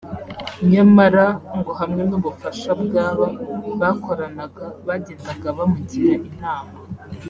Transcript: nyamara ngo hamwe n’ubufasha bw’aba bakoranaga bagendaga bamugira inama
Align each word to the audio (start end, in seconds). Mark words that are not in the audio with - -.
nyamara 0.71 1.25
ngo 1.57 1.71
hamwe 1.79 2.01
n’ubufasha 2.09 2.71
bw’aba 2.81 3.27
bakoranaga 3.79 4.65
bagendaga 4.87 5.47
bamugira 5.57 6.13
inama 6.31 6.73